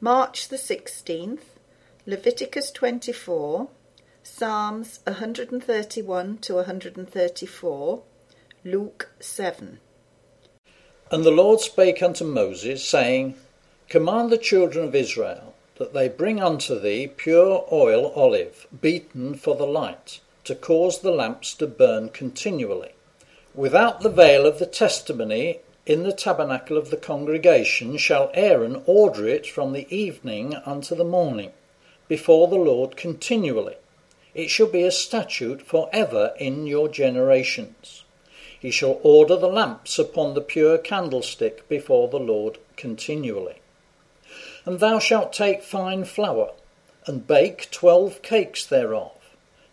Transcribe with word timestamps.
March 0.00 0.48
the 0.48 0.56
16th, 0.56 1.40
Leviticus 2.04 2.70
24, 2.70 3.68
Psalms 4.22 5.00
131 5.04 6.36
to 6.36 6.54
134, 6.56 8.02
Luke 8.62 9.10
7. 9.20 9.80
And 11.10 11.24
the 11.24 11.30
Lord 11.30 11.60
spake 11.60 12.02
unto 12.02 12.24
Moses, 12.24 12.84
saying, 12.84 13.36
Command 13.88 14.28
the 14.28 14.36
children 14.36 14.84
of 14.84 14.94
Israel 14.94 15.54
that 15.76 15.94
they 15.94 16.10
bring 16.10 16.42
unto 16.42 16.78
thee 16.78 17.06
pure 17.06 17.66
oil 17.72 18.12
olive, 18.14 18.66
beaten 18.78 19.34
for 19.34 19.54
the 19.54 19.66
light, 19.66 20.20
to 20.44 20.54
cause 20.54 20.98
the 20.98 21.10
lamps 21.10 21.54
to 21.54 21.66
burn 21.66 22.10
continually. 22.10 22.92
Without 23.54 24.02
the 24.02 24.10
veil 24.10 24.44
of 24.44 24.58
the 24.58 24.66
testimony 24.66 25.60
in 25.86 26.02
the 26.02 26.12
tabernacle 26.12 26.76
of 26.76 26.90
the 26.90 26.96
congregation 26.96 27.96
shall 27.96 28.30
Aaron 28.34 28.82
order 28.86 29.28
it 29.28 29.46
from 29.46 29.72
the 29.72 29.86
evening 29.94 30.54
unto 30.66 30.96
the 30.96 31.04
morning, 31.04 31.52
before 32.08 32.48
the 32.48 32.56
Lord 32.56 32.96
continually. 32.96 33.76
It 34.34 34.50
shall 34.50 34.66
be 34.66 34.82
a 34.82 34.90
statute 34.90 35.62
for 35.62 35.88
ever 35.92 36.34
in 36.38 36.66
your 36.66 36.88
generations. 36.88 38.04
He 38.58 38.72
shall 38.72 39.00
order 39.04 39.36
the 39.36 39.48
lamps 39.48 39.98
upon 39.98 40.34
the 40.34 40.40
pure 40.40 40.76
candlestick 40.76 41.68
before 41.68 42.08
the 42.08 42.18
Lord 42.18 42.58
continually. 42.76 43.60
And 44.64 44.80
thou 44.80 44.98
shalt 44.98 45.32
take 45.32 45.62
fine 45.62 46.04
flour, 46.04 46.50
and 47.06 47.26
bake 47.26 47.70
twelve 47.70 48.22
cakes 48.22 48.66
thereof. 48.66 49.12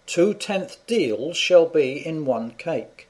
Two 0.06 0.36
tenth 0.36 0.86
deals 0.86 1.38
shall 1.38 1.66
be 1.66 2.06
in 2.06 2.26
one 2.26 2.52
cake. 2.52 3.08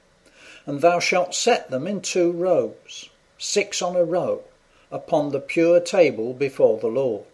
And 0.66 0.80
thou 0.80 0.98
shalt 0.98 1.34
set 1.34 1.70
them 1.70 1.86
in 1.86 2.00
two 2.00 2.32
rows, 2.32 3.10
six 3.38 3.82
on 3.82 3.96
a 3.96 4.04
row, 4.04 4.42
upon 4.90 5.30
the 5.30 5.40
pure 5.40 5.80
table 5.80 6.32
before 6.32 6.78
the 6.78 6.86
Lord. 6.86 7.26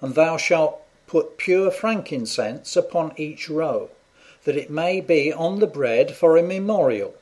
And 0.00 0.14
thou 0.14 0.36
shalt 0.36 0.80
put 1.06 1.38
pure 1.38 1.70
frankincense 1.70 2.76
upon 2.76 3.12
each 3.16 3.48
row, 3.48 3.90
that 4.44 4.56
it 4.56 4.70
may 4.70 5.00
be 5.00 5.32
on 5.32 5.60
the 5.60 5.66
bread 5.66 6.14
for 6.14 6.36
a 6.36 6.42
memorial 6.42 7.14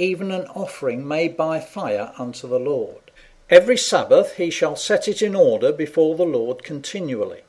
even 0.00 0.30
an 0.30 0.46
offering 0.54 1.06
made 1.06 1.36
by 1.36 1.60
fire 1.60 2.12
unto 2.16 2.48
the 2.48 2.58
Lord. 2.58 3.10
Every 3.50 3.76
Sabbath 3.76 4.36
he 4.36 4.48
shall 4.48 4.74
set 4.74 5.06
it 5.06 5.20
in 5.20 5.34
order 5.34 5.72
before 5.72 6.16
the 6.16 6.24
Lord 6.24 6.62
continually, 6.62 7.42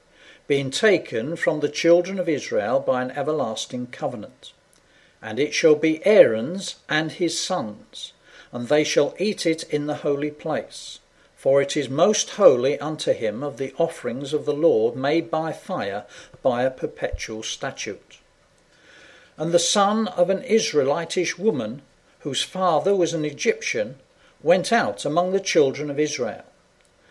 being 0.47 0.69
taken 0.69 1.37
from 1.37 1.61
the 1.61 1.69
children 1.69 2.19
of 2.19 2.27
Israel 2.27 2.81
by 2.81 3.01
an 3.03 3.11
everlasting 3.11 3.87
covenant. 3.87 4.51
And 5.21 5.39
it 5.39 5.53
shall 5.53 5.75
be 5.75 6.05
Aaron's 6.05 6.77
and 6.89 7.11
his 7.11 7.39
sons, 7.39 8.13
and 8.51 8.67
they 8.67 8.83
shall 8.83 9.15
eat 9.19 9.45
it 9.45 9.63
in 9.63 9.87
the 9.87 9.97
holy 9.97 10.31
place. 10.31 10.99
For 11.35 11.61
it 11.61 11.75
is 11.75 11.89
most 11.89 12.31
holy 12.31 12.79
unto 12.79 13.13
him 13.13 13.43
of 13.43 13.57
the 13.57 13.73
offerings 13.77 14.33
of 14.33 14.45
the 14.45 14.53
Lord 14.53 14.95
made 14.95 15.31
by 15.31 15.51
fire 15.51 16.05
by 16.41 16.63
a 16.63 16.71
perpetual 16.71 17.43
statute. 17.43 18.19
And 19.37 19.51
the 19.51 19.59
son 19.59 20.07
of 20.09 20.29
an 20.29 20.43
Israelitish 20.43 21.37
woman 21.37 21.81
whose 22.21 22.43
father 22.43 22.95
was 22.95 23.13
an 23.13 23.25
Egyptian, 23.25 23.95
went 24.43 24.71
out 24.71 25.05
among 25.05 25.31
the 25.31 25.39
children 25.39 25.89
of 25.89 25.99
Israel. 25.99 26.43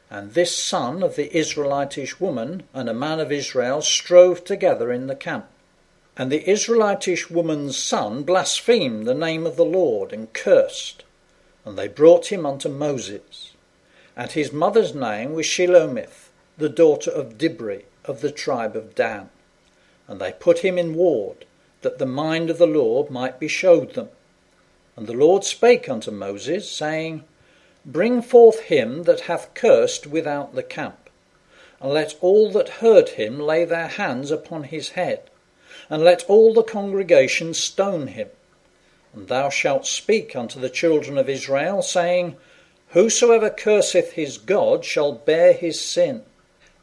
And 0.08 0.34
this 0.34 0.56
son 0.56 1.02
of 1.02 1.16
the 1.16 1.36
Israelitish 1.36 2.20
woman 2.20 2.64
and 2.72 2.88
a 2.88 2.94
man 2.94 3.20
of 3.20 3.30
Israel 3.30 3.82
strove 3.82 4.44
together 4.44 4.92
in 4.92 5.06
the 5.06 5.16
camp. 5.16 5.46
And 6.16 6.30
the 6.30 6.48
Israelitish 6.48 7.30
woman's 7.30 7.76
son 7.76 8.22
blasphemed 8.22 9.06
the 9.06 9.14
name 9.14 9.46
of 9.46 9.56
the 9.56 9.64
Lord 9.64 10.12
and 10.12 10.32
cursed. 10.32 11.04
And 11.64 11.78
they 11.78 11.88
brought 11.88 12.32
him 12.32 12.44
unto 12.44 12.68
Moses. 12.68 13.54
And 14.16 14.32
his 14.32 14.52
mother's 14.52 14.94
name 14.94 15.34
was 15.34 15.46
Shelomith, 15.46 16.30
the 16.58 16.68
daughter 16.68 17.10
of 17.10 17.38
Dibri 17.38 17.84
of 18.04 18.20
the 18.20 18.32
tribe 18.32 18.76
of 18.76 18.94
Dan. 18.94 19.30
And 20.08 20.20
they 20.20 20.32
put 20.32 20.58
him 20.58 20.78
in 20.78 20.94
ward, 20.94 21.44
that 21.82 21.98
the 21.98 22.06
mind 22.06 22.50
of 22.50 22.58
the 22.58 22.66
Lord 22.66 23.10
might 23.10 23.38
be 23.38 23.48
showed 23.48 23.94
them 23.94 24.08
and 25.00 25.08
the 25.08 25.14
Lord 25.14 25.44
spake 25.44 25.88
unto 25.88 26.10
Moses, 26.10 26.70
saying, 26.70 27.24
Bring 27.86 28.20
forth 28.20 28.60
him 28.64 29.04
that 29.04 29.20
hath 29.20 29.54
cursed 29.54 30.06
without 30.06 30.54
the 30.54 30.62
camp, 30.62 31.08
and 31.80 31.90
let 31.90 32.16
all 32.20 32.50
that 32.52 32.80
heard 32.84 33.08
him 33.08 33.38
lay 33.38 33.64
their 33.64 33.88
hands 33.88 34.30
upon 34.30 34.64
his 34.64 34.90
head, 34.90 35.29
and 35.88 36.02
let 36.02 36.24
all 36.28 36.52
the 36.52 36.62
congregation 36.62 37.54
stone 37.54 38.08
him. 38.08 38.28
And 39.14 39.28
thou 39.28 39.50
shalt 39.50 39.86
speak 39.86 40.36
unto 40.36 40.60
the 40.60 40.70
children 40.70 41.18
of 41.18 41.28
Israel, 41.28 41.82
saying, 41.82 42.36
Whosoever 42.88 43.50
curseth 43.50 44.12
his 44.12 44.38
God 44.38 44.84
shall 44.84 45.12
bear 45.12 45.52
his 45.52 45.80
sin. 45.80 46.22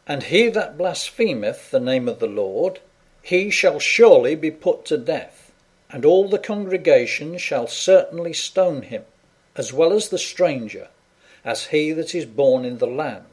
And 0.05 0.23
he 0.23 0.49
that 0.49 0.77
blasphemeth 0.77 1.71
the 1.71 1.79
name 1.79 2.07
of 2.07 2.19
the 2.19 2.27
Lord, 2.27 2.79
he 3.21 3.49
shall 3.49 3.79
surely 3.79 4.35
be 4.35 4.51
put 4.51 4.85
to 4.85 4.97
death 4.97 5.47
and 5.89 6.03
all 6.03 6.27
the 6.27 6.39
congregation 6.39 7.37
shall 7.37 7.67
certainly 7.67 8.33
stone 8.33 8.81
him, 8.83 9.05
as 9.55 9.71
well 9.71 9.93
as 9.93 10.09
the 10.09 10.17
stranger, 10.17 10.89
as 11.45 11.67
he 11.67 11.91
that 11.93 12.13
is 12.13 12.25
born 12.25 12.65
in 12.65 12.77
the 12.77 12.87
land, 12.87 13.25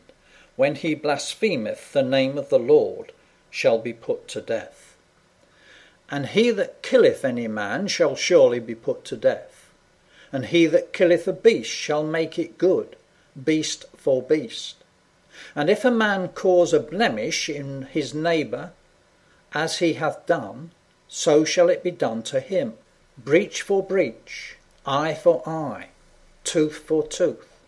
when 0.57 0.77
he 0.77 0.95
blasphemeth 0.95 1.93
the 1.93 2.03
name 2.03 2.39
of 2.39 2.49
the 2.51 2.59
Lord, 2.59 3.13
shall 3.51 3.79
be 3.79 3.93
put 3.93 4.29
to 4.29 4.41
death. 4.41 4.94
And 6.11 6.27
he 6.27 6.51
that 6.51 6.83
killeth 6.83 7.25
any 7.25 7.49
man 7.49 7.89
shall 7.89 8.17
surely 8.17 8.61
be 8.61 8.75
put 8.75 9.05
to 9.07 9.17
death. 9.17 9.71
And 10.33 10.47
he 10.47 10.67
that 10.67 10.93
killeth 10.93 11.27
a 11.27 11.33
beast 11.33 11.71
shall 11.71 12.05
make 12.05 12.39
it 12.39 12.59
good, 12.59 12.97
beast 13.43 13.85
for 13.97 14.23
beast. 14.23 14.77
And 15.55 15.71
if 15.71 15.85
a 15.85 15.91
man 15.91 16.29
cause 16.29 16.73
a 16.73 16.81
blemish 16.81 17.49
in 17.49 17.83
his 17.83 18.15
neighbour, 18.15 18.73
as 19.55 19.79
he 19.79 19.95
hath 19.95 20.27
done, 20.27 20.73
so 21.09 21.45
shall 21.45 21.69
it 21.69 21.83
be 21.83 21.91
done 21.93 22.23
to 22.25 22.41
him. 22.41 22.75
Breach 23.17 23.63
for 23.63 23.83
breach, 23.83 24.57
eye 24.85 25.15
for 25.15 25.49
eye, 25.49 25.89
tooth 26.43 26.77
for 26.77 27.07
tooth. 27.07 27.61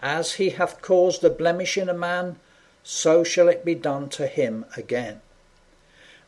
As 0.00 0.34
he 0.34 0.50
hath 0.50 0.80
caused 0.80 1.22
a 1.22 1.30
blemish 1.30 1.76
in 1.76 1.88
a 1.88 1.94
man, 1.94 2.36
so 2.82 3.22
shall 3.22 3.48
it 3.48 3.64
be 3.64 3.74
done 3.74 4.08
to 4.10 4.26
him 4.26 4.64
again. 4.76 5.20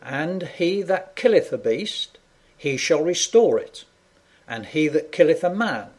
And 0.03 0.43
he 0.45 0.83
that 0.83 1.17
killeth 1.17 1.53
a 1.53 1.59
beast, 1.59 2.19
he 2.57 2.77
shall 2.77 3.03
restore 3.03 3.59
it. 3.59 3.85
And 4.47 4.67
he 4.67 4.89
that 4.89 5.13
killeth 5.13 5.45
a 5.45 5.55
man, 5.55 5.91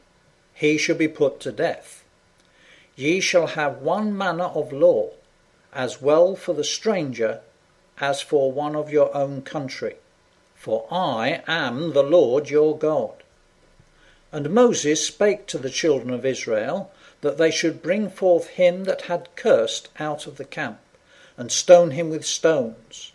he 0.54 0.78
shall 0.78 0.96
be 0.96 1.08
put 1.08 1.40
to 1.42 1.52
death. 1.52 2.04
Ye 2.96 3.20
shall 3.20 3.48
have 3.48 3.82
one 3.82 4.18
manner 4.18 4.46
of 4.46 4.74
law, 4.74 5.12
as 5.74 6.02
well 6.02 6.36
for 6.36 6.54
the 6.54 6.64
stranger 6.64 7.42
as 8.00 8.22
for 8.22 8.52
one 8.52 8.76
of 8.76 8.92
your 8.92 9.16
own 9.16 9.42
country 9.42 9.96
for 10.60 10.86
I 10.92 11.42
am 11.48 11.94
the 11.94 12.04
Lord 12.04 12.50
your 12.50 12.78
God. 12.78 13.24
And 14.30 14.50
Moses 14.50 15.08
spake 15.08 15.48
to 15.48 15.58
the 15.58 15.70
children 15.70 16.10
of 16.14 16.26
Israel 16.26 16.92
that 17.22 17.38
they 17.38 17.50
should 17.50 17.82
bring 17.82 18.10
forth 18.10 18.48
him 18.48 18.84
that 18.84 19.04
had 19.04 19.34
cursed 19.38 19.88
out 20.00 20.28
of 20.28 20.36
the 20.36 20.44
camp, 20.44 20.80
and 21.38 21.50
stone 21.50 21.92
him 21.92 22.10
with 22.10 22.26
stones. 22.26 23.14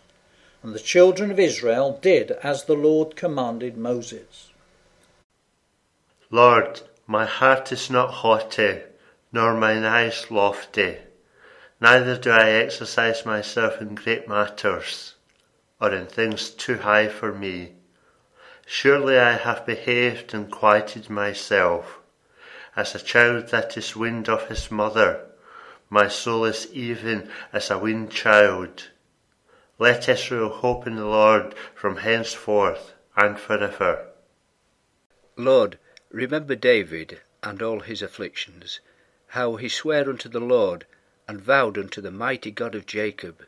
And 0.65 0.73
the 0.73 0.79
children 0.79 1.29
of 1.29 1.39
Israel 1.39 1.99
did 2.01 2.31
as 2.41 2.63
the 2.63 2.73
Lord 2.73 3.15
commanded 3.15 3.77
Moses. 3.77 4.49
Lord, 6.31 6.81
my 7.05 7.27
heart 7.27 7.71
is 7.71 7.91
not 7.91 8.09
haughty, 8.09 8.81
nor 9.31 9.53
mine 9.53 9.83
eyes 9.83 10.31
lofty, 10.31 10.97
neither 11.79 12.17
do 12.17 12.31
I 12.31 12.49
exercise 12.49 13.27
myself 13.27 13.79
in 13.79 13.93
great 13.93 14.27
matters 14.27 15.13
or 15.79 15.93
in 15.93 16.07
things 16.07 16.49
too 16.49 16.79
high 16.79 17.09
for 17.09 17.31
me. 17.31 17.73
Surely 18.65 19.19
I 19.19 19.33
have 19.33 19.67
behaved 19.67 20.33
and 20.33 20.49
quieted 20.49 21.11
myself, 21.11 21.99
as 22.75 22.95
a 22.95 22.99
child 22.99 23.49
that 23.49 23.77
is 23.77 23.95
weaned 23.95 24.29
of 24.29 24.47
his 24.47 24.71
mother. 24.71 25.27
My 25.91 26.07
soul 26.07 26.45
is 26.45 26.65
even 26.73 27.29
as 27.53 27.69
a 27.69 27.77
weaned 27.77 28.09
child. 28.09 28.89
Let 29.77 30.07
Israel 30.07 30.49
hope 30.49 30.87
in 30.87 30.95
the 30.95 31.05
Lord 31.05 31.53
from 31.73 31.97
henceforth 31.97 32.93
and 33.17 33.37
forever. 33.37 34.07
Lord, 35.35 35.77
remember 36.09 36.55
David 36.55 37.21
and 37.43 37.61
all 37.61 37.81
his 37.81 38.01
afflictions, 38.01 38.79
how 39.27 39.57
he 39.57 39.67
sware 39.67 40.09
unto 40.09 40.29
the 40.29 40.39
Lord 40.39 40.85
and 41.27 41.41
vowed 41.41 41.77
unto 41.77 41.99
the 41.99 42.11
mighty 42.11 42.51
God 42.51 42.73
of 42.73 42.85
Jacob, 42.85 43.45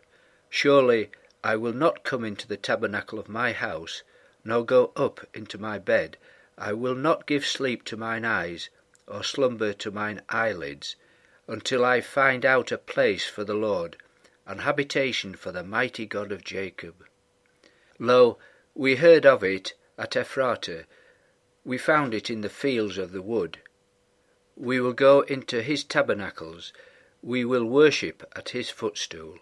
Surely 0.50 1.12
I 1.44 1.56
will 1.56 1.71
not 1.71 2.03
come 2.03 2.25
into 2.25 2.45
the 2.45 2.57
tabernacle 2.57 3.19
of 3.19 3.29
my 3.29 3.53
house, 3.53 4.03
nor 4.44 4.65
go 4.65 4.91
up 4.97 5.25
into 5.33 5.57
my 5.57 5.77
bed. 5.79 6.18
I 6.57 6.74
will 6.74 6.95
not 6.95 7.25
give 7.25 7.45
sleep 7.45 7.85
to 7.85 7.95
mine 7.95 8.25
eyes, 8.25 8.69
or 9.07 9.24
slumber 9.24 9.71
to 9.74 9.91
mine 9.91 10.21
eyelids, 10.27 10.97
until 11.47 11.85
I 11.85 12.01
find 12.01 12.45
out 12.45 12.71
a 12.74 12.77
place 12.77 13.25
for 13.25 13.45
the 13.45 13.53
Lord, 13.53 13.95
an 14.48 14.60
habitation 14.60 15.36
for 15.36 15.52
the 15.52 15.64
mighty 15.64 16.06
God 16.06 16.32
of 16.32 16.44
Jacob. 16.44 17.06
Lo, 18.00 18.38
we 18.74 18.96
heard 18.96 19.26
of 19.26 19.44
it 19.44 19.74
at 19.98 20.16
Ephratah, 20.16 20.86
we 21.66 21.78
found 21.78 22.14
it 22.14 22.30
in 22.30 22.42
the 22.42 22.50
fields 22.50 22.98
of 22.98 23.12
the 23.12 23.22
wood. 23.22 23.60
We 24.56 24.80
will 24.80 24.94
go 24.94 25.22
into 25.22 25.62
his 25.62 25.84
tabernacles, 25.84 26.72
we 27.22 27.44
will 27.44 27.66
worship 27.66 28.24
at 28.36 28.50
his 28.50 28.70
footstool. 28.70 29.40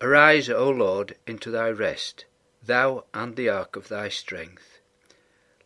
Arise, 0.00 0.50
O 0.50 0.68
Lord, 0.68 1.16
into 1.26 1.50
thy 1.52 1.70
rest, 1.70 2.24
thou 2.62 3.04
and 3.14 3.36
the 3.36 3.48
ark 3.48 3.76
of 3.76 3.86
thy 3.86 4.08
strength. 4.08 4.80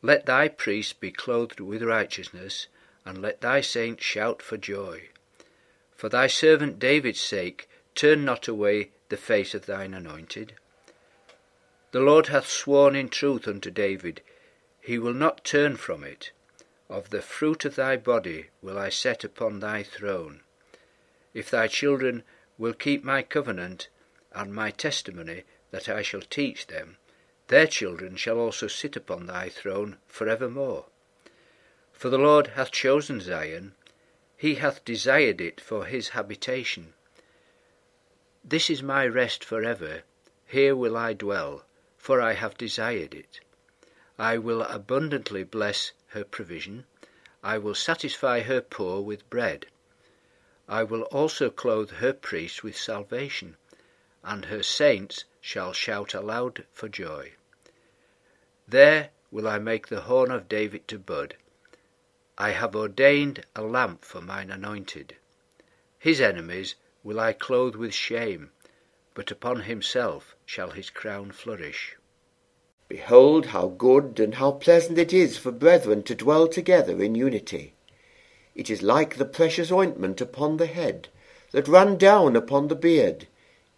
Let 0.03 0.27
thy 0.27 0.49
priests 0.49 0.93
be 0.93 1.11
clothed 1.11 1.59
with 1.59 1.83
righteousness, 1.83 2.67
and 3.07 3.23
let 3.23 3.41
thy 3.41 3.63
saints 3.63 4.05
shout 4.05 4.43
for 4.43 4.59
joy. 4.59 5.09
For 5.97 6.11
thy 6.11 6.27
servant 6.27 6.79
David's 6.79 7.21
sake, 7.21 7.69
turn 8.01 8.25
not 8.25 8.49
away 8.49 8.91
the 9.11 9.17
face 9.19 9.53
of 9.53 9.67
thine 9.67 9.93
anointed. 9.93 10.55
The 11.91 12.01
Lord 12.01 12.29
hath 12.29 12.49
sworn 12.49 12.97
in 12.97 13.11
truth 13.11 13.47
unto 13.47 13.71
David, 13.71 14.23
he 14.81 14.99
will 14.99 15.13
not 15.13 15.45
turn 15.45 15.77
from 15.77 16.03
it. 16.03 16.31
Of 16.89 17.11
the 17.11 17.21
fruit 17.21 17.67
of 17.67 17.75
thy 17.75 17.99
body 17.99 18.47
will 18.63 18.79
I 18.79 18.89
set 18.89 19.23
upon 19.23 19.61
thy 19.61 19.83
throne. 19.83 20.41
If 21.35 21.51
thy 21.51 21.69
children 21.69 22.23
will 22.57 22.73
keep 22.73 23.05
my 23.05 23.21
covenant 23.21 23.91
and 24.33 24.55
my 24.55 24.71
testimony 24.71 25.43
that 25.71 25.87
I 25.91 26.01
shall 26.01 26.23
teach 26.23 26.69
them, 26.69 26.97
their 27.49 27.67
children 27.67 28.17
shall 28.17 28.39
also 28.39 28.67
sit 28.67 28.97
upon 28.97 29.27
thy 29.27 29.51
throne 29.51 29.99
for 30.07 30.27
evermore. 30.27 30.87
For 31.93 32.09
the 32.09 32.17
Lord 32.17 32.47
hath 32.57 32.73
chosen 32.73 33.21
Zion, 33.21 33.75
he 34.39 34.55
hath 34.55 34.87
desired 34.87 35.43
it 35.43 35.61
for 35.61 35.85
his 35.85 36.09
habitation. 36.17 36.95
This 38.43 38.71
is 38.71 38.83
my 38.83 39.07
rest 39.07 39.45
for 39.45 39.63
ever, 39.63 40.03
here 40.47 40.75
will 40.75 40.97
I 40.97 41.13
dwell, 41.13 41.67
for 41.99 42.23
I 42.23 42.33
have 42.33 42.57
desired 42.57 43.13
it. 43.13 43.41
I 44.19 44.39
will 44.39 44.63
abundantly 44.63 45.45
bless 45.45 45.93
her 46.09 46.25
provision, 46.25 46.87
I 47.43 47.59
will 47.59 47.75
satisfy 47.75 48.41
her 48.41 48.63
poor 48.63 49.03
with 49.03 49.29
bread. 49.29 49.67
I 50.67 50.85
will 50.85 51.03
also 51.03 51.51
clothe 51.51 51.91
her 51.91 52.15
priests 52.15 52.63
with 52.63 52.79
salvation, 52.79 53.59
and 54.25 54.47
her 54.47 54.63
saints 54.63 55.27
shall 55.43 55.75
shout 55.75 56.15
aloud 56.15 56.65
for 56.73 56.89
joy. 56.89 57.35
There 58.67 59.11
will 59.31 59.47
I 59.47 59.59
make 59.59 59.89
the 59.89 60.01
horn 60.03 60.31
of 60.31 60.49
David 60.49 60.89
to 60.89 60.99
bud. 60.99 61.37
I 62.39 62.53
have 62.53 62.75
ordained 62.75 63.45
a 63.55 63.61
lamp 63.61 64.03
for 64.03 64.23
mine 64.23 64.51
anointed. 64.51 65.17
His 65.99 66.23
enemies 66.23 66.75
will 67.03 67.19
I 67.19 67.33
clothe 67.33 67.75
with 67.75 67.95
shame, 67.95 68.51
but 69.15 69.31
upon 69.31 69.63
himself 69.63 70.37
shall 70.45 70.71
his 70.71 70.91
crown 70.91 71.33
flourish. 71.33 71.97
Behold 72.89 73.47
how 73.47 73.69
good 73.69 74.19
and 74.19 74.35
how 74.35 74.53
pleasant 74.53 74.99
it 74.99 75.13
is 75.13 75.39
for 75.39 75.53
brethren 75.53 76.03
to 76.03 76.15
dwell 76.15 76.49
together 76.49 77.03
in 77.03 77.15
unity. 77.15 77.75
It 78.55 78.69
is 78.69 78.83
like 78.83 79.17
the 79.17 79.25
precious 79.25 79.71
ointment 79.71 80.21
upon 80.21 80.57
the 80.57 80.67
head, 80.67 81.09
that 81.53 81.69
ran 81.69 81.97
down 81.97 82.37
upon 82.37 82.69
the 82.69 82.75
beard, 82.75 83.27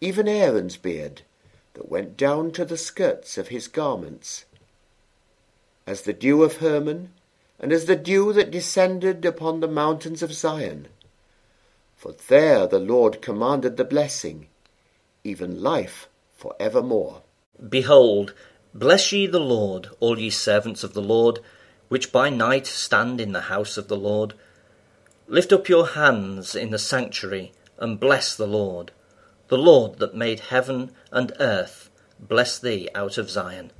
even 0.01 0.29
Aaron's 0.29 0.77
beard, 0.77 1.23
that 1.75 1.91
went 1.91 2.17
down 2.17 2.53
to 2.53 2.65
the 2.65 2.77
skirts 2.77 3.39
of 3.39 3.49
his 3.49 3.69
garments. 3.69 4.45
As 5.87 6.03
the 6.03 6.13
dew 6.13 6.43
of 6.43 6.57
Hermon, 6.57 7.13
and 7.59 7.73
as 7.73 7.87
the 7.87 7.97
dew 7.97 8.33
that 8.33 8.51
descended 8.51 9.25
upon 9.25 9.61
the 9.61 9.69
mountains 9.69 10.23
of 10.23 10.33
Zion. 10.33 10.89
For 12.03 12.17
there 12.27 12.67
the 12.67 12.81
Lord 12.81 13.23
commanded 13.23 13.77
the 13.77 13.85
blessing, 13.85 14.49
even 15.23 15.63
life 15.63 16.09
for 16.35 16.57
evermore. 16.59 17.23
Behold, 17.69 18.35
bless 18.75 19.13
ye 19.13 19.29
the 19.29 19.39
Lord, 19.39 19.89
all 20.01 20.19
ye 20.19 20.29
servants 20.29 20.83
of 20.83 20.95
the 20.95 21.01
Lord, 21.01 21.39
which 21.87 22.11
by 22.11 22.29
night 22.29 22.67
stand 22.67 23.21
in 23.21 23.31
the 23.31 23.43
house 23.43 23.77
of 23.77 23.87
the 23.87 23.97
Lord. 23.97 24.35
Lift 25.29 25.53
up 25.53 25.69
your 25.69 25.91
hands 25.91 26.57
in 26.57 26.71
the 26.71 26.79
sanctuary, 26.81 27.53
and 27.79 28.01
bless 28.01 28.35
the 28.35 28.49
Lord. 28.49 28.91
The 29.47 29.57
Lord 29.57 30.01
that 30.01 30.13
made 30.13 30.41
heaven 30.41 30.91
and 31.13 31.33
earth, 31.39 31.89
bless 32.19 32.59
thee 32.59 32.89
out 32.97 33.17
of 33.17 33.31
Zion. 33.31 33.71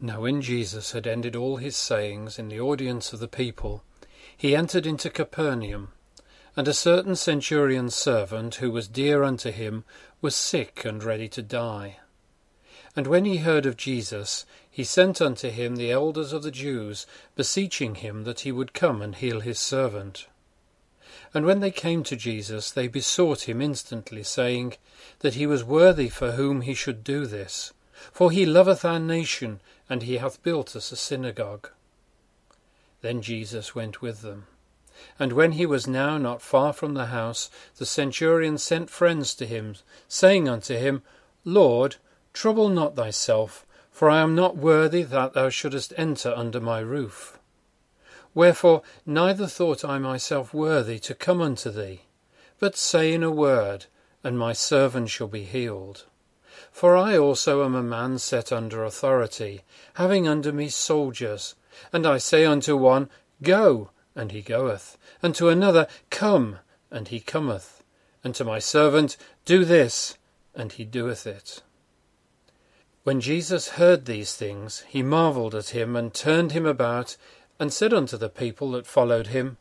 Now 0.00 0.22
when 0.22 0.40
Jesus 0.40 0.92
had 0.92 1.06
ended 1.06 1.36
all 1.36 1.58
his 1.58 1.76
sayings 1.76 2.38
in 2.38 2.48
the 2.48 2.60
audience 2.60 3.12
of 3.12 3.20
the 3.20 3.28
people, 3.28 3.84
he 4.34 4.56
entered 4.56 4.86
into 4.86 5.10
Capernaum. 5.10 5.92
And 6.56 6.66
a 6.66 6.74
certain 6.74 7.16
centurion's 7.16 7.94
servant, 7.94 8.56
who 8.56 8.70
was 8.70 8.88
dear 8.88 9.22
unto 9.22 9.50
him, 9.50 9.84
was 10.20 10.34
sick 10.34 10.84
and 10.84 11.02
ready 11.02 11.28
to 11.28 11.42
die. 11.42 11.98
And 12.96 13.06
when 13.06 13.24
he 13.24 13.38
heard 13.38 13.66
of 13.66 13.76
Jesus, 13.76 14.44
he 14.68 14.82
sent 14.82 15.20
unto 15.20 15.48
him 15.48 15.76
the 15.76 15.92
elders 15.92 16.32
of 16.32 16.42
the 16.42 16.50
Jews, 16.50 17.06
beseeching 17.36 17.96
him 17.96 18.24
that 18.24 18.40
he 18.40 18.50
would 18.50 18.72
come 18.72 19.00
and 19.00 19.14
heal 19.14 19.40
his 19.40 19.58
servant. 19.58 20.26
And 21.32 21.46
when 21.46 21.60
they 21.60 21.70
came 21.70 22.02
to 22.04 22.16
Jesus, 22.16 22.70
they 22.70 22.88
besought 22.88 23.48
him 23.48 23.60
instantly, 23.60 24.24
saying, 24.24 24.74
That 25.20 25.34
he 25.34 25.46
was 25.46 25.62
worthy 25.62 26.08
for 26.08 26.32
whom 26.32 26.62
he 26.62 26.74
should 26.74 27.04
do 27.04 27.26
this. 27.26 27.72
For 28.12 28.30
he 28.30 28.44
loveth 28.44 28.84
our 28.84 28.98
nation, 28.98 29.60
and 29.88 30.02
he 30.02 30.16
hath 30.16 30.42
built 30.42 30.74
us 30.74 30.90
a 30.90 30.96
synagogue. 30.96 31.68
Then 33.02 33.22
Jesus 33.22 33.74
went 33.74 34.02
with 34.02 34.22
them. 34.22 34.46
And 35.18 35.32
when 35.32 35.52
he 35.52 35.66
was 35.66 35.86
now 35.86 36.18
not 36.18 36.42
far 36.42 36.72
from 36.72 36.94
the 36.94 37.06
house, 37.06 37.48
the 37.78 37.86
centurion 37.86 38.58
sent 38.58 38.90
friends 38.90 39.34
to 39.36 39.46
him, 39.46 39.76
saying 40.08 40.48
unto 40.48 40.76
him, 40.76 41.02
Lord, 41.44 41.96
trouble 42.32 42.68
not 42.68 42.96
thyself, 42.96 43.66
for 43.90 44.10
I 44.10 44.20
am 44.20 44.34
not 44.34 44.56
worthy 44.56 45.02
that 45.02 45.32
thou 45.32 45.48
shouldest 45.48 45.94
enter 45.96 46.34
under 46.36 46.60
my 46.60 46.80
roof. 46.80 47.38
Wherefore 48.34 48.82
neither 49.04 49.46
thought 49.46 49.84
I 49.84 49.98
myself 49.98 50.54
worthy 50.54 50.98
to 51.00 51.14
come 51.14 51.40
unto 51.40 51.70
thee, 51.70 52.02
but 52.58 52.76
say 52.76 53.12
in 53.12 53.22
a 53.22 53.30
word, 53.30 53.86
and 54.22 54.38
my 54.38 54.52
servant 54.52 55.10
shall 55.10 55.28
be 55.28 55.44
healed. 55.44 56.04
For 56.70 56.96
I 56.96 57.16
also 57.16 57.64
am 57.64 57.74
a 57.74 57.82
man 57.82 58.18
set 58.18 58.52
under 58.52 58.84
authority, 58.84 59.62
having 59.94 60.28
under 60.28 60.52
me 60.52 60.68
soldiers. 60.68 61.54
And 61.92 62.06
I 62.06 62.18
say 62.18 62.44
unto 62.44 62.76
one, 62.76 63.10
Go, 63.42 63.90
and 64.14 64.32
he 64.32 64.42
goeth, 64.42 64.98
and 65.22 65.34
to 65.34 65.48
another, 65.48 65.86
Come, 66.10 66.58
and 66.90 67.08
he 67.08 67.20
cometh, 67.20 67.82
and 68.24 68.34
to 68.34 68.44
my 68.44 68.58
servant, 68.58 69.16
Do 69.44 69.64
this, 69.64 70.18
and 70.54 70.72
he 70.72 70.84
doeth 70.84 71.26
it. 71.26 71.62
When 73.02 73.20
Jesus 73.20 73.70
heard 73.70 74.04
these 74.04 74.34
things, 74.34 74.84
he 74.88 75.02
marvelled 75.02 75.54
at 75.54 75.70
him, 75.70 75.96
and 75.96 76.12
turned 76.12 76.52
him 76.52 76.66
about, 76.66 77.16
and 77.58 77.72
said 77.72 77.94
unto 77.94 78.16
the 78.16 78.28
people 78.28 78.72
that 78.72 78.86
followed 78.86 79.28
him, 79.28 79.56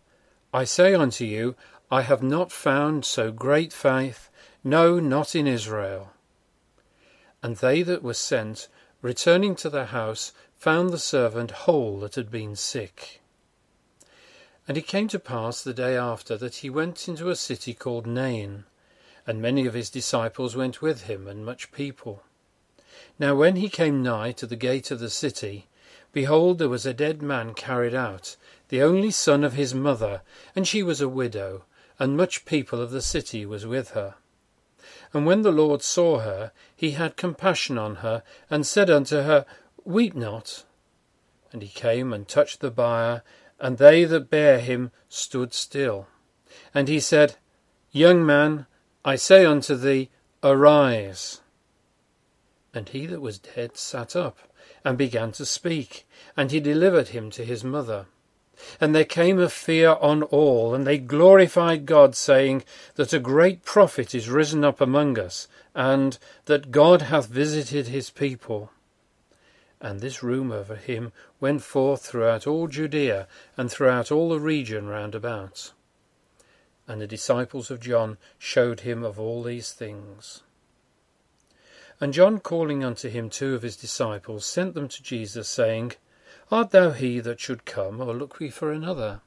I 0.53 0.63
say 0.63 0.93
unto 0.93 1.25
you, 1.25 1.55
I 1.91 2.01
have 2.01 2.23
not 2.23 2.51
found 2.51 3.05
so 3.05 3.31
great 3.31 3.71
faith, 3.71 4.29
no, 4.63 4.99
not 4.99 5.35
in 5.35 5.47
Israel. 5.47 6.11
And 7.41 7.57
they 7.57 7.81
that 7.83 8.03
were 8.03 8.13
sent, 8.13 8.67
returning 9.01 9.55
to 9.55 9.69
the 9.69 9.87
house, 9.87 10.33
found 10.57 10.89
the 10.89 10.99
servant 10.99 11.51
whole 11.51 11.99
that 12.01 12.15
had 12.15 12.29
been 12.29 12.55
sick. 12.55 13.18
And 14.69 14.77
it 14.77 14.85
came 14.85 15.07
to 15.07 15.17
pass 15.17 15.63
the 15.63 15.73
day 15.73 15.97
after 15.97 16.37
that 16.37 16.57
he 16.57 16.69
went 16.69 17.07
into 17.07 17.31
a 17.31 17.35
city 17.35 17.73
called 17.73 18.05
Nain, 18.05 18.65
and 19.25 19.41
many 19.41 19.65
of 19.65 19.73
his 19.73 19.89
disciples 19.89 20.55
went 20.55 20.79
with 20.79 21.05
him, 21.05 21.27
and 21.27 21.43
much 21.43 21.71
people. 21.71 22.21
Now 23.17 23.33
when 23.33 23.55
he 23.55 23.67
came 23.67 24.03
nigh 24.03 24.31
to 24.33 24.45
the 24.45 24.55
gate 24.55 24.91
of 24.91 24.99
the 24.99 25.09
city, 25.09 25.65
behold, 26.13 26.59
there 26.59 26.69
was 26.69 26.85
a 26.85 26.93
dead 26.93 27.19
man 27.19 27.55
carried 27.55 27.95
out, 27.95 28.35
the 28.67 28.83
only 28.83 29.09
son 29.09 29.43
of 29.43 29.53
his 29.53 29.73
mother, 29.73 30.21
and 30.55 30.67
she 30.67 30.83
was 30.83 31.01
a 31.01 31.09
widow, 31.09 31.63
and 31.97 32.15
much 32.15 32.45
people 32.45 32.79
of 32.79 32.91
the 32.91 33.01
city 33.01 33.47
was 33.47 33.65
with 33.65 33.91
her. 33.91 34.13
And 35.13 35.25
when 35.25 35.41
the 35.41 35.51
Lord 35.51 35.81
saw 35.81 36.19
her, 36.19 36.51
he 36.75 36.91
had 36.91 37.17
compassion 37.17 37.79
on 37.79 37.95
her, 37.95 38.21
and 38.51 38.67
said 38.67 38.91
unto 38.91 39.23
her, 39.23 39.47
Weep 39.83 40.13
not. 40.13 40.63
And 41.51 41.63
he 41.63 41.69
came 41.69 42.13
and 42.13 42.27
touched 42.27 42.59
the 42.59 42.69
bier, 42.69 43.23
and 43.59 43.77
they 43.77 44.05
that 44.05 44.29
bare 44.29 44.59
him 44.59 44.91
stood 45.07 45.53
still. 45.53 46.07
And 46.73 46.87
he 46.87 46.99
said, 46.99 47.35
Young 47.91 48.25
man, 48.25 48.65
I 49.03 49.15
say 49.15 49.45
unto 49.45 49.75
thee, 49.75 50.09
Arise. 50.43 51.41
And 52.73 52.89
he 52.89 53.05
that 53.07 53.21
was 53.21 53.39
dead 53.39 53.77
sat 53.77 54.15
up, 54.15 54.37
and 54.85 54.97
began 54.97 55.31
to 55.33 55.45
speak, 55.45 56.07
and 56.37 56.51
he 56.51 56.59
delivered 56.59 57.09
him 57.09 57.29
to 57.31 57.43
his 57.43 57.63
mother. 57.63 58.05
And 58.79 58.93
there 58.93 59.05
came 59.05 59.39
a 59.39 59.49
fear 59.49 59.97
on 60.01 60.23
all, 60.23 60.75
and 60.75 60.85
they 60.85 60.97
glorified 60.97 61.85
God, 61.85 62.15
saying, 62.15 62.63
That 62.95 63.13
a 63.13 63.19
great 63.19 63.63
prophet 63.63 64.13
is 64.13 64.29
risen 64.29 64.63
up 64.63 64.81
among 64.81 65.17
us, 65.17 65.47
and 65.73 66.17
that 66.45 66.71
God 66.71 67.03
hath 67.03 67.27
visited 67.27 67.87
his 67.87 68.09
people. 68.09 68.71
And 69.81 70.01
this 70.01 70.21
rumour 70.21 70.57
of 70.57 70.69
him 70.85 71.13
went 71.39 71.61
forth 71.61 72.05
throughout 72.05 72.45
all 72.45 72.67
Judea, 72.67 73.27
and 73.55 73.71
throughout 73.71 74.11
all 74.11 74.29
the 74.29 74.39
region 74.39 74.87
round 74.87 75.15
about. 75.15 75.71
And 76.87 76.99
the 76.99 77.07
disciples 77.07 77.71
of 77.71 77.79
John 77.79 78.17
showed 78.37 78.81
him 78.81 79.03
of 79.03 79.19
all 79.19 79.41
these 79.41 79.71
things. 79.71 80.41
And 82.01 82.13
John 82.13 82.39
calling 82.39 82.83
unto 82.83 83.09
him 83.09 83.29
two 83.29 83.55
of 83.55 83.61
his 83.61 83.75
disciples 83.77 84.45
sent 84.45 84.73
them 84.73 84.87
to 84.87 85.03
Jesus, 85.03 85.47
saying, 85.47 85.93
Art 86.51 86.71
thou 86.71 86.91
he 86.91 87.19
that 87.19 87.39
should 87.39 87.65
come, 87.65 88.01
or 88.01 88.13
look 88.13 88.39
we 88.39 88.49
for 88.49 88.71
another? 88.71 89.21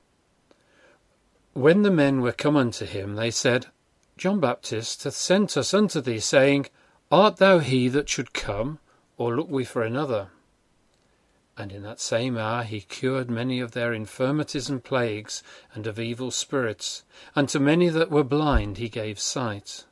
When 1.52 1.82
the 1.82 1.90
men 1.90 2.20
were 2.20 2.32
come 2.32 2.56
unto 2.56 2.84
him, 2.84 3.14
they 3.14 3.30
said, 3.30 3.66
John 4.16 4.40
Baptist 4.40 5.04
hath 5.04 5.14
sent 5.14 5.56
us 5.56 5.72
unto 5.72 6.00
thee, 6.00 6.18
saying, 6.18 6.66
Art 7.10 7.36
thou 7.36 7.58
he 7.58 7.88
that 7.88 8.08
should 8.08 8.32
come, 8.32 8.78
or 9.18 9.36
look 9.36 9.48
we 9.48 9.64
for 9.64 9.82
another? 9.82 10.28
And 11.56 11.70
in 11.70 11.82
that 11.82 12.00
same 12.00 12.38
hour 12.38 12.62
he 12.62 12.80
cured 12.80 13.28
many 13.28 13.60
of 13.60 13.72
their 13.72 13.92
infirmities 13.92 14.70
and 14.70 14.82
plagues, 14.82 15.42
and 15.74 15.86
of 15.86 15.98
evil 15.98 16.30
spirits, 16.30 17.04
and 17.34 17.48
to 17.50 17.60
many 17.60 17.88
that 17.90 18.10
were 18.10 18.24
blind 18.24 18.78
he 18.78 18.88
gave 18.88 19.20
sight. 19.20 19.84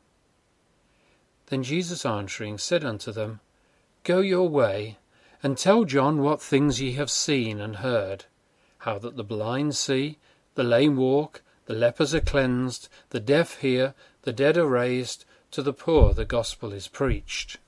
Then 1.47 1.63
Jesus 1.63 2.07
answering 2.07 2.59
said 2.59 2.85
unto 2.85 3.13
them, 3.13 3.41
Go 4.05 4.21
your 4.21 4.49
way, 4.49 4.99
and 5.43 5.59
tell 5.59 5.85
John 5.85 6.23
what 6.23 6.41
things 6.41 6.81
ye 6.81 6.93
have 6.93 7.11
seen 7.11 7.61
and 7.61 7.77
heard, 7.77 8.25
how 8.79 8.99
that 8.99 9.17
the 9.17 9.25
blind 9.25 9.77
see, 9.77 10.19
the 10.55 10.65
lame 10.65 10.97
walk, 10.97 11.43
the 11.67 11.75
lepers 11.75 12.15
are 12.15 12.21
cleansed, 12.21 12.89
the 13.11 13.21
deaf 13.21 13.59
hear, 13.59 13.95
the 14.23 14.33
dead 14.33 14.57
are 14.57 14.67
raised, 14.67 15.25
to 15.51 15.63
the 15.63 15.73
poor 15.73 16.15
the 16.15 16.25
gospel 16.25 16.73
is 16.73 16.89
preached. 16.89 17.59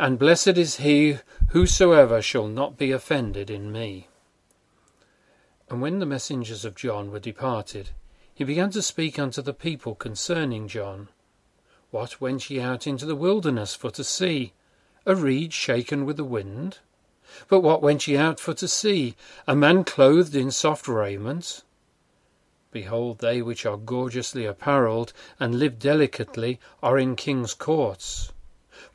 And 0.00 0.18
blessed 0.18 0.56
is 0.56 0.76
he 0.76 1.18
whosoever 1.48 2.22
shall 2.22 2.48
not 2.48 2.78
be 2.78 2.90
offended 2.90 3.50
in 3.50 3.70
me. 3.70 4.08
And 5.68 5.82
when 5.82 5.98
the 5.98 6.06
messengers 6.06 6.64
of 6.64 6.74
John 6.74 7.10
were 7.10 7.20
departed, 7.20 7.90
he 8.32 8.42
began 8.42 8.70
to 8.70 8.80
speak 8.80 9.18
unto 9.18 9.42
the 9.42 9.52
people 9.52 9.94
concerning 9.94 10.68
John. 10.68 11.08
What 11.90 12.18
went 12.18 12.48
ye 12.48 12.58
out 12.60 12.86
into 12.86 13.04
the 13.04 13.14
wilderness 13.14 13.74
for 13.74 13.90
to 13.90 14.02
see? 14.02 14.54
A 15.04 15.14
reed 15.14 15.52
shaken 15.52 16.06
with 16.06 16.16
the 16.16 16.24
wind? 16.24 16.78
But 17.48 17.60
what 17.60 17.82
went 17.82 18.08
ye 18.08 18.16
out 18.16 18.40
for 18.40 18.54
to 18.54 18.68
see? 18.68 19.16
A 19.46 19.54
man 19.54 19.84
clothed 19.84 20.34
in 20.34 20.50
soft 20.50 20.88
raiment? 20.88 21.62
Behold, 22.72 23.18
they 23.18 23.42
which 23.42 23.66
are 23.66 23.76
gorgeously 23.76 24.46
apparelled 24.46 25.12
and 25.38 25.58
live 25.58 25.78
delicately 25.78 26.58
are 26.82 26.98
in 26.98 27.16
king's 27.16 27.52
courts. 27.52 28.32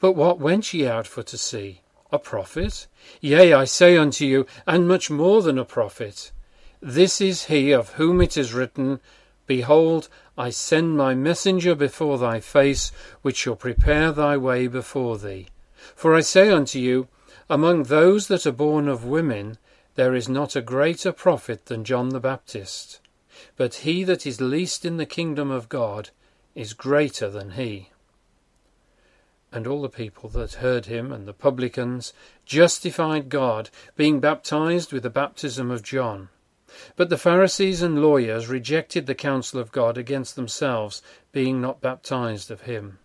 But 0.05 0.15
what 0.15 0.39
went 0.39 0.71
ye 0.71 0.85
out 0.85 1.07
for 1.07 1.23
to 1.23 1.35
see? 1.35 1.81
A 2.11 2.19
prophet? 2.19 2.85
Yea, 3.21 3.53
I 3.53 3.65
say 3.65 3.97
unto 3.97 4.23
you, 4.23 4.45
and 4.67 4.87
much 4.87 5.09
more 5.09 5.41
than 5.41 5.57
a 5.57 5.65
prophet. 5.65 6.31
This 6.79 7.19
is 7.19 7.45
he 7.45 7.71
of 7.71 7.93
whom 7.93 8.21
it 8.21 8.37
is 8.37 8.53
written, 8.53 8.99
Behold, 9.47 10.07
I 10.37 10.51
send 10.51 10.95
my 10.95 11.15
messenger 11.15 11.73
before 11.73 12.19
thy 12.19 12.39
face, 12.39 12.91
which 13.23 13.37
shall 13.37 13.55
prepare 13.55 14.11
thy 14.11 14.37
way 14.37 14.67
before 14.67 15.17
thee. 15.17 15.47
For 15.95 16.13
I 16.13 16.21
say 16.21 16.51
unto 16.51 16.77
you, 16.77 17.07
among 17.49 17.85
those 17.85 18.27
that 18.27 18.45
are 18.45 18.51
born 18.51 18.87
of 18.87 19.05
women, 19.05 19.57
there 19.95 20.13
is 20.13 20.29
not 20.29 20.55
a 20.55 20.61
greater 20.61 21.11
prophet 21.11 21.65
than 21.65 21.83
John 21.83 22.09
the 22.09 22.19
Baptist. 22.19 22.99
But 23.57 23.73
he 23.85 24.03
that 24.03 24.27
is 24.27 24.39
least 24.39 24.85
in 24.85 24.97
the 24.97 25.07
kingdom 25.07 25.49
of 25.49 25.67
God 25.67 26.11
is 26.53 26.73
greater 26.73 27.27
than 27.27 27.53
he. 27.53 27.89
And 29.55 29.65
all 29.67 29.81
the 29.81 29.87
people 29.87 30.27
that 30.31 30.55
heard 30.55 30.87
him 30.87 31.13
and 31.13 31.25
the 31.25 31.33
publicans 31.33 32.11
justified 32.45 33.29
God, 33.29 33.69
being 33.95 34.19
baptized 34.19 34.91
with 34.91 35.03
the 35.03 35.09
baptism 35.09 35.71
of 35.71 35.81
John. 35.81 36.27
But 36.97 37.07
the 37.07 37.17
Pharisees 37.17 37.81
and 37.81 38.01
lawyers 38.01 38.49
rejected 38.49 39.05
the 39.05 39.15
counsel 39.15 39.61
of 39.61 39.71
God 39.71 39.97
against 39.97 40.35
themselves, 40.35 41.01
being 41.31 41.61
not 41.61 41.79
baptized 41.79 42.51
of 42.51 42.63
him. 42.63 42.99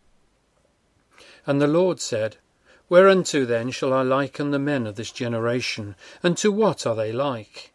And 1.46 1.62
the 1.62 1.68
Lord 1.68 2.00
said, 2.00 2.38
Whereunto 2.88 3.44
then 3.44 3.70
shall 3.70 3.92
I 3.92 4.02
liken 4.02 4.50
the 4.50 4.58
men 4.58 4.88
of 4.88 4.96
this 4.96 5.12
generation? 5.12 5.94
And 6.20 6.36
to 6.38 6.50
what 6.50 6.84
are 6.84 6.96
they 6.96 7.12
like? 7.12 7.72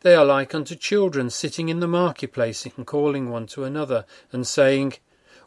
They 0.00 0.14
are 0.14 0.24
like 0.24 0.54
unto 0.54 0.76
children 0.76 1.28
sitting 1.28 1.68
in 1.68 1.80
the 1.80 1.86
marketplace 1.86 2.64
and 2.64 2.86
calling 2.86 3.28
one 3.28 3.46
to 3.48 3.64
another, 3.64 4.06
and 4.32 4.46
saying, 4.46 4.94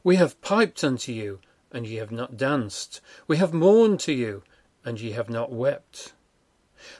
We 0.03 0.17
have 0.17 0.39
piped 0.41 0.83
unto 0.83 1.11
you, 1.11 1.39
and 1.77 1.85
ye 1.85 1.97
have 1.97 2.11
not 2.11 2.35
danced. 2.35 3.01
We 3.27 3.37
have 3.37 3.53
mourned 3.53 3.99
to 3.99 4.11
you, 4.11 4.41
and 4.83 4.99
ye 4.99 5.11
have 5.11 5.29
not 5.29 5.51
wept. 5.51 6.13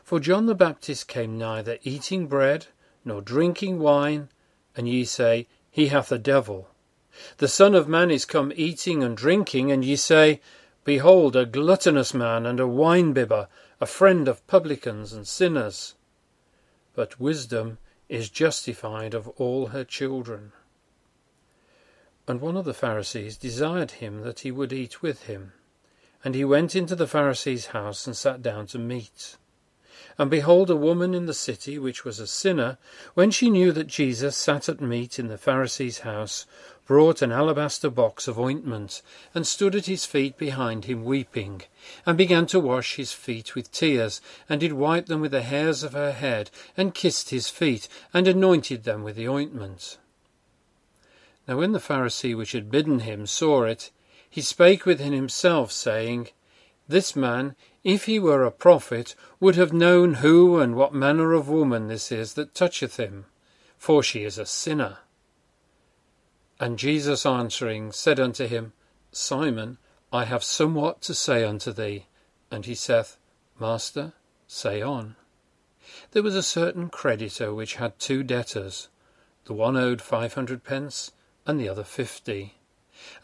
For 0.04 0.20
John 0.20 0.46
the 0.46 0.54
Baptist 0.54 1.08
came 1.08 1.36
neither 1.36 1.80
eating 1.82 2.28
bread 2.28 2.68
nor 3.04 3.22
drinking 3.22 3.80
wine, 3.80 4.30
and 4.76 4.88
ye 4.88 5.04
say, 5.04 5.48
He 5.72 5.88
hath 5.88 6.12
a 6.12 6.20
devil. 6.20 6.70
The 7.38 7.48
Son 7.48 7.74
of 7.74 7.88
Man 7.88 8.12
is 8.12 8.24
come 8.24 8.54
eating 8.56 9.02
and 9.02 9.18
drinking, 9.18 9.72
and 9.72 9.84
ye 9.84 9.96
say, 9.96 10.42
Behold, 10.84 11.36
a 11.36 11.48
gluttonous 11.48 12.14
man 12.14 12.46
and 12.46 12.60
a 12.60 12.68
winebibber, 12.68 13.48
a 13.82 13.86
friend 13.88 14.28
of 14.28 14.46
publicans 14.46 15.12
and 15.12 15.28
sinners. 15.28 15.96
But 16.94 17.20
wisdom 17.20 17.80
is 18.10 18.30
justified 18.30 19.16
of 19.16 19.28
all 19.38 19.68
her 19.68 19.84
children. 19.84 20.52
And 22.28 22.42
one 22.42 22.58
of 22.58 22.66
the 22.66 22.74
Pharisees 22.74 23.38
desired 23.38 23.92
him 23.92 24.22
that 24.24 24.42
he 24.42 24.52
would 24.52 24.74
eat 24.74 25.02
with 25.02 25.24
him. 25.24 25.54
And 26.24 26.36
he 26.36 26.44
went 26.44 26.76
into 26.76 26.96
the 26.96 27.08
Pharisee's 27.08 27.68
house 27.68 28.06
and 28.06 28.18
sat 28.18 28.42
down 28.42 28.68
to 28.68 28.78
meat. 28.78 29.38
And 30.20 30.30
behold, 30.30 30.70
a 30.70 30.76
woman 30.76 31.14
in 31.14 31.26
the 31.26 31.34
city, 31.34 31.78
which 31.78 32.04
was 32.04 32.20
a 32.20 32.28
sinner, 32.28 32.80
when 33.14 33.32
she 33.32 33.50
knew 33.50 33.72
that 33.72 33.88
Jesus 33.88 34.36
sat 34.36 34.68
at 34.68 34.82
meat 34.82 35.20
in 35.20 35.28
the 35.28 35.38
Pharisee's 35.38 36.00
house, 36.00 36.46
brought 36.86 37.22
an 37.22 37.32
alabaster 37.32 37.90
box 37.90 38.28
of 38.28 38.40
ointment, 38.40 39.02
and 39.34 39.46
stood 39.46 39.76
at 39.76 39.86
his 39.86 40.06
feet 40.06 40.38
behind 40.38 40.86
him 40.86 41.06
weeping, 41.06 41.62
and 42.06 42.18
began 42.18 42.48
to 42.48 42.60
wash 42.60 42.96
his 42.96 43.14
feet 43.14 43.54
with 43.56 43.72
tears, 43.72 44.20
and 44.50 44.60
did 44.60 44.74
wipe 44.74 45.06
them 45.06 45.22
with 45.22 45.32
the 45.32 45.44
hairs 45.44 45.84
of 45.84 45.94
her 45.94 46.12
head, 46.12 46.50
and 46.76 46.96
kissed 46.96 47.30
his 47.30 47.50
feet, 47.50 47.88
and 48.14 48.28
anointed 48.28 48.84
them 48.84 49.04
with 49.04 49.16
the 49.16 49.28
ointment. 49.28 49.98
Now 51.48 51.58
when 51.58 51.72
the 51.72 51.80
Pharisee 51.80 52.36
which 52.36 52.52
had 52.52 52.70
bidden 52.70 53.00
him 53.00 53.26
saw 53.26 53.64
it, 53.64 53.92
he 54.30 54.42
spake 54.42 54.86
within 54.86 55.14
himself, 55.14 55.72
saying, 55.72 56.30
This 56.88 57.16
man 57.16 57.56
if 57.88 58.04
he 58.04 58.20
were 58.20 58.44
a 58.44 58.52
prophet, 58.52 59.16
would 59.40 59.56
have 59.56 59.72
known 59.72 60.16
who 60.16 60.60
and 60.60 60.76
what 60.76 60.94
manner 60.94 61.32
of 61.32 61.48
woman 61.48 61.88
this 61.88 62.12
is 62.12 62.34
that 62.34 62.54
toucheth 62.54 62.98
him, 62.98 63.24
for 63.78 64.04
she 64.04 64.26
is 64.26 64.38
a 64.38 64.46
sinner. 64.46 64.98
And 66.60 66.78
Jesus 66.78 67.26
answering 67.26 67.94
said 67.94 68.20
unto 68.20 68.46
him, 68.46 68.74
Simon, 69.14 69.78
I 70.12 70.26
have 70.26 70.44
somewhat 70.44 71.02
to 71.04 71.14
say 71.14 71.46
unto 71.46 71.72
thee. 71.72 72.08
And 72.52 72.66
he 72.66 72.76
saith, 72.76 73.16
Master, 73.58 74.12
say 74.48 74.82
on. 74.82 75.16
There 76.12 76.24
was 76.24 76.36
a 76.36 76.44
certain 76.44 76.90
creditor 76.90 77.54
which 77.54 77.76
had 77.76 78.00
two 78.00 78.22
debtors. 78.22 78.90
The 79.46 79.54
one 79.54 79.78
owed 79.78 80.02
five 80.02 80.34
hundred 80.34 80.66
pence, 80.66 81.14
and 81.48 81.60
the 81.60 81.68
other 81.70 81.84
fifty. 81.84 82.54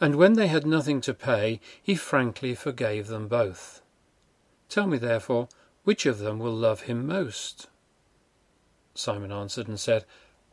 And 0.00 0.16
when 0.16 0.32
they 0.32 0.48
had 0.48 0.66
nothing 0.66 1.00
to 1.02 1.14
pay, 1.14 1.60
he 1.80 1.94
frankly 1.94 2.54
forgave 2.54 3.06
them 3.06 3.28
both. 3.28 3.82
Tell 4.68 4.86
me, 4.86 4.98
therefore, 4.98 5.48
which 5.84 6.06
of 6.06 6.18
them 6.18 6.38
will 6.38 6.54
love 6.54 6.82
him 6.82 7.06
most? 7.06 7.68
Simon 8.94 9.30
answered 9.30 9.68
and 9.68 9.78
said, 9.78 10.04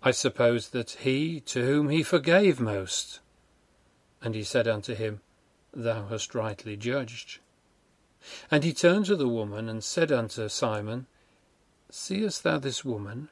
I 0.03 0.11
suppose 0.11 0.69
that 0.69 0.91
he 0.91 1.39
to 1.41 1.63
whom 1.65 1.89
he 1.89 2.03
forgave 2.03 2.59
most. 2.59 3.19
And 4.21 4.35
he 4.35 4.43
said 4.43 4.67
unto 4.67 4.93
him, 4.93 5.21
Thou 5.73 6.07
hast 6.07 6.35
rightly 6.35 6.75
judged. 6.75 7.39
And 8.49 8.63
he 8.63 8.73
turned 8.73 9.05
to 9.05 9.15
the 9.15 9.27
woman 9.27 9.69
and 9.69 9.83
said 9.83 10.11
unto 10.11 10.49
Simon, 10.49 11.07
Seest 11.89 12.43
thou 12.43 12.57
this 12.57 12.83
woman? 12.83 13.29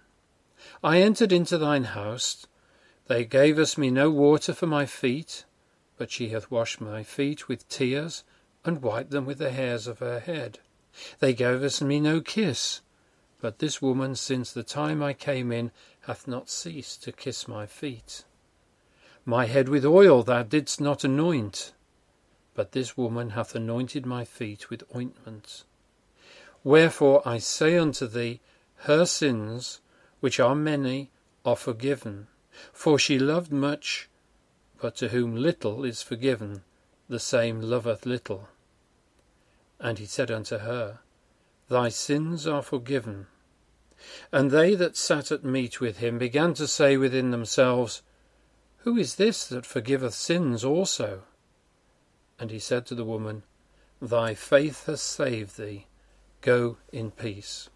I 0.83 1.01
entered 1.01 1.31
into 1.31 1.57
thine 1.57 1.85
house. 1.85 2.45
They 3.09 3.25
gave 3.25 3.57
us 3.57 3.75
me 3.75 3.89
no 3.89 4.11
water 4.11 4.53
for 4.53 4.67
my 4.67 4.85
feet, 4.85 5.43
but 5.97 6.11
she 6.11 6.29
hath 6.29 6.51
washed 6.51 6.79
my 6.79 7.01
feet 7.01 7.47
with 7.47 7.67
tears, 7.67 8.23
and 8.63 8.83
wiped 8.83 9.09
them 9.09 9.25
with 9.25 9.39
the 9.39 9.49
hairs 9.49 9.87
of 9.87 9.97
her 9.97 10.19
head. 10.19 10.59
They 11.17 11.33
gave 11.33 11.63
us 11.63 11.81
me 11.81 11.99
no 11.99 12.21
kiss, 12.21 12.81
but 13.41 13.57
this 13.57 13.81
woman 13.81 14.13
since 14.13 14.51
the 14.51 14.61
time 14.61 15.01
I 15.01 15.13
came 15.13 15.51
in 15.51 15.71
hath 16.01 16.27
not 16.27 16.51
ceased 16.51 17.01
to 17.01 17.11
kiss 17.11 17.47
my 17.47 17.65
feet. 17.65 18.25
My 19.25 19.47
head 19.47 19.69
with 19.69 19.87
oil 19.87 20.21
thou 20.21 20.43
didst 20.43 20.79
not 20.79 21.03
anoint, 21.03 21.73
but 22.53 22.73
this 22.73 22.95
woman 22.95 23.31
hath 23.31 23.55
anointed 23.55 24.05
my 24.05 24.23
feet 24.23 24.69
with 24.69 24.83
ointment. 24.95 25.63
Wherefore 26.63 27.27
I 27.27 27.39
say 27.39 27.75
unto 27.75 28.05
thee, 28.05 28.39
her 28.85 29.07
sins, 29.07 29.81
which 30.19 30.39
are 30.39 30.53
many, 30.53 31.09
are 31.43 31.55
forgiven, 31.55 32.27
for 32.73 32.99
she 32.99 33.19
loved 33.19 33.51
much, 33.51 34.09
but 34.81 34.95
to 34.97 35.09
whom 35.09 35.35
little 35.35 35.83
is 35.83 36.01
forgiven, 36.01 36.63
the 37.07 37.19
same 37.19 37.61
loveth 37.61 38.05
little. 38.05 38.49
And 39.79 39.97
he 39.97 40.05
said 40.05 40.29
unto 40.29 40.59
her, 40.59 40.99
Thy 41.69 41.89
sins 41.89 42.47
are 42.47 42.61
forgiven. 42.61 43.27
And 44.31 44.51
they 44.51 44.75
that 44.75 44.95
sat 44.95 45.31
at 45.31 45.43
meat 45.43 45.81
with 45.81 45.97
him 45.97 46.17
began 46.17 46.53
to 46.55 46.67
say 46.67 46.97
within 46.97 47.31
themselves, 47.31 48.01
Who 48.79 48.97
is 48.97 49.15
this 49.15 49.47
that 49.47 49.65
forgiveth 49.65 50.13
sins 50.13 50.63
also? 50.63 51.23
And 52.39 52.51
he 52.51 52.59
said 52.59 52.85
to 52.87 52.95
the 52.95 53.05
woman, 53.05 53.43
Thy 54.01 54.33
faith 54.33 54.85
hath 54.85 54.99
saved 54.99 55.57
thee. 55.57 55.87
Go 56.41 56.77
in 56.91 57.11
peace. 57.11 57.69